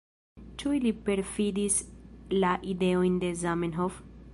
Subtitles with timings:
[0.61, 1.77] Ĉu ili perfidis
[2.45, 4.07] la ideojn de Zamenhof?